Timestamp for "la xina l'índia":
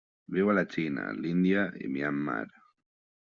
0.59-1.67